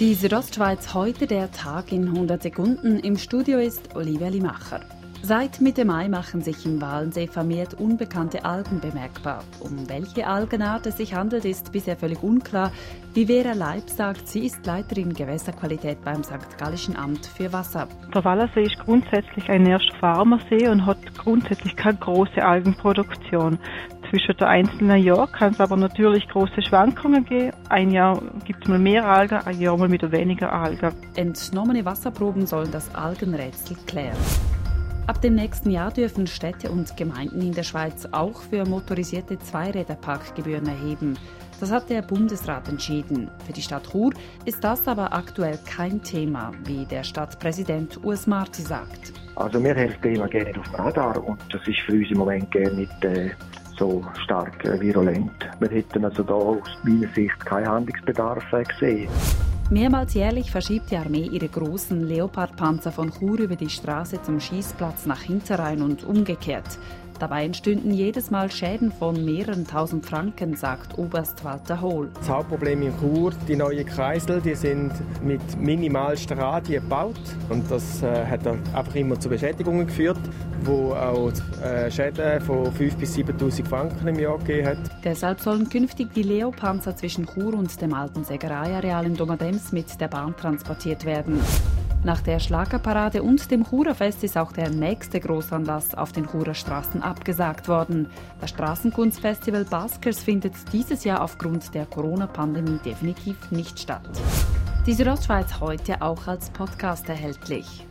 Die 0.00 0.14
Südostschweiz 0.14 0.94
heute 0.94 1.26
der 1.26 1.52
Tag 1.52 1.92
in 1.92 2.08
100 2.08 2.42
Sekunden. 2.42 3.00
Im 3.00 3.18
Studio 3.18 3.58
ist 3.58 3.94
Olivia 3.94 4.28
Limacher. 4.28 4.80
Seit 5.22 5.60
Mitte 5.60 5.84
Mai 5.84 6.08
machen 6.08 6.40
sich 6.40 6.64
im 6.64 6.80
Walensee 6.80 7.26
vermehrt 7.26 7.74
unbekannte 7.74 8.44
Algen 8.44 8.80
bemerkbar. 8.80 9.44
Um 9.60 9.88
welche 9.88 10.26
Algenart 10.26 10.86
es 10.86 10.96
sich 10.96 11.14
handelt, 11.14 11.44
ist 11.44 11.72
bisher 11.72 11.96
völlig 11.96 12.22
unklar. 12.22 12.72
Wie 13.12 13.26
Vera 13.26 13.52
Leib 13.52 13.90
sagt, 13.90 14.26
sie 14.26 14.46
ist 14.46 14.64
Leiterin 14.64 15.12
Gewässerqualität 15.12 16.02
beim 16.04 16.24
St. 16.24 16.58
Gallischen 16.58 16.96
Amt 16.96 17.26
für 17.26 17.52
Wasser. 17.52 17.86
Der 18.14 18.24
Wallersee 18.24 18.62
ist 18.62 18.78
grundsätzlich 18.78 19.48
ein 19.50 19.66
Erstfarmersee 19.66 20.68
und 20.68 20.86
hat 20.86 20.98
grundsätzlich 21.18 21.76
keine 21.76 21.98
große 21.98 22.42
Algenproduktion. 22.42 23.58
Zwischen 24.08 24.36
den 24.38 24.48
einzelnen 24.48 25.02
Jahren 25.02 25.30
kann 25.30 25.52
es 25.52 25.60
aber 25.60 25.76
natürlich 25.76 26.26
große 26.28 26.62
Schwankungen 26.62 27.24
geben. 27.26 27.52
Ein 27.68 27.90
Jahr 27.90 28.20
gibt 28.44 28.64
es 28.64 28.68
mal 28.68 28.78
mehr 28.78 29.04
Algen, 29.04 29.38
ein 29.44 29.60
Jahr 29.60 29.76
mal 29.76 29.90
wieder 29.90 30.10
weniger 30.10 30.50
Algen. 30.52 30.92
Entnommene 31.14 31.84
Wasserproben 31.84 32.46
sollen 32.46 32.72
das 32.72 32.92
Algenrätsel 32.94 33.76
klären. 33.86 34.16
Ab 35.10 35.20
dem 35.22 35.34
nächsten 35.34 35.72
Jahr 35.72 35.90
dürfen 35.90 36.28
Städte 36.28 36.70
und 36.70 36.96
Gemeinden 36.96 37.40
in 37.42 37.52
der 37.52 37.64
Schweiz 37.64 38.06
auch 38.12 38.42
für 38.42 38.64
motorisierte 38.64 39.40
Zweiräder 39.40 39.96
Parkgebühren 39.96 40.68
erheben. 40.68 41.18
Das 41.58 41.72
hat 41.72 41.90
der 41.90 42.02
Bundesrat 42.02 42.68
entschieden. 42.68 43.28
Für 43.44 43.52
die 43.52 43.60
Stadt 43.60 43.90
Chur 43.90 44.12
ist 44.44 44.62
das 44.62 44.86
aber 44.86 45.12
aktuell 45.12 45.58
kein 45.66 46.00
Thema, 46.00 46.52
wie 46.64 46.84
der 46.84 47.02
Stadtpräsident 47.02 48.04
Urs 48.04 48.28
Marti 48.28 48.62
sagt. 48.62 49.12
Also 49.34 49.60
wir 49.60 49.74
haben 49.74 49.88
das 49.88 50.00
Thema 50.00 50.28
gerne 50.28 50.56
auf 50.56 50.68
dem 50.68 50.74
Radar 50.76 51.24
und 51.24 51.40
das 51.52 51.66
ist 51.66 51.80
für 51.80 51.94
uns 51.94 52.08
im 52.12 52.18
Moment 52.18 52.48
gerne 52.52 52.74
nicht 52.74 53.04
äh, 53.04 53.30
so 53.76 54.04
stark 54.22 54.64
äh, 54.64 54.80
virulent. 54.80 55.32
Wir 55.58 55.70
hätten 55.70 56.04
also 56.04 56.22
da 56.22 56.34
aus 56.34 56.68
meiner 56.84 57.08
Sicht 57.14 57.44
keinen 57.44 57.66
Handlungsbedarf 57.66 58.44
äh, 58.52 58.62
gesehen. 58.62 59.10
Mehrmals 59.72 60.14
jährlich 60.14 60.50
verschiebt 60.50 60.90
die 60.90 60.96
Armee 60.96 61.28
ihre 61.30 61.46
großen 61.46 62.04
Leopardpanzer 62.04 62.90
von 62.90 63.12
Chur 63.12 63.38
über 63.38 63.54
die 63.54 63.70
Straße 63.70 64.20
zum 64.20 64.40
Schießplatz 64.40 65.06
nach 65.06 65.22
Hinterrhein 65.22 65.80
und 65.80 66.02
umgekehrt. 66.02 66.76
Dabei 67.20 67.44
entstünden 67.44 67.92
jedes 67.92 68.30
Mal 68.30 68.50
Schäden 68.50 68.90
von 68.90 69.26
mehreren 69.26 69.66
tausend 69.66 70.06
Franken, 70.06 70.56
sagt 70.56 70.96
Oberst 70.96 71.44
Walter 71.44 71.82
Hohl. 71.82 72.08
Das 72.14 72.30
Hauptproblem 72.30 72.80
in 72.80 72.98
Chur, 72.98 73.32
die 73.46 73.56
neuen 73.56 73.84
Kreisel, 73.84 74.40
die 74.40 74.54
sind 74.54 74.90
mit 75.22 75.42
minimalsten 75.60 76.38
Radien 76.38 76.82
gebaut 76.82 77.20
und 77.50 77.70
das 77.70 78.02
äh, 78.02 78.24
hat 78.24 78.46
einfach 78.46 78.94
immer 78.94 79.20
zu 79.20 79.28
Beschädigungen 79.28 79.86
geführt, 79.86 80.18
wo 80.64 80.94
auch 80.94 81.30
äh, 81.62 81.90
Schäden 81.90 82.40
von 82.40 82.64
5.000 82.68 82.96
bis 82.96 83.14
7.000 83.14 83.66
Franken 83.66 84.08
im 84.08 84.18
Jahr 84.18 84.38
gegeben 84.38 84.68
hat. 84.68 84.78
Deshalb 85.04 85.40
sollen 85.40 85.68
künftig 85.68 86.14
die 86.14 86.22
Leopanzer 86.22 86.96
zwischen 86.96 87.26
Chur 87.26 87.52
und 87.52 87.82
dem 87.82 87.92
alten 87.92 88.24
Sägereiareal 88.24 89.04
in 89.04 89.14
Domadems 89.14 89.72
mit 89.72 90.00
der 90.00 90.08
Bahn 90.08 90.34
transportiert 90.38 91.04
werden. 91.04 91.38
Nach 92.02 92.22
der 92.22 92.38
Schlagerparade 92.40 93.22
und 93.22 93.50
dem 93.50 93.62
Churerfest 93.62 94.24
ist 94.24 94.38
auch 94.38 94.52
der 94.52 94.70
nächste 94.70 95.20
Großanlass 95.20 95.94
auf 95.94 96.12
den 96.12 96.26
Churer 96.26 96.54
Straßen 96.54 97.02
abgesagt 97.02 97.68
worden. 97.68 98.08
Das 98.40 98.50
Straßenkunstfestival 98.50 99.66
Baskers 99.66 100.20
findet 100.20 100.54
dieses 100.72 101.04
Jahr 101.04 101.22
aufgrund 101.22 101.74
der 101.74 101.84
Corona-Pandemie 101.84 102.78
definitiv 102.82 103.50
nicht 103.50 103.78
statt. 103.78 104.08
Die 104.86 104.94
Südostschweiz 104.94 105.60
heute 105.60 106.00
auch 106.00 106.26
als 106.26 106.48
Podcast 106.48 107.06
erhältlich. 107.10 107.86